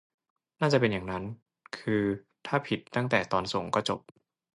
[0.61, 1.23] น่าจะเป็นอย่างนั้น
[1.77, 2.03] คือ
[2.45, 3.99] ถ้าผิดตั้งแต่ตอนส่งก็จบ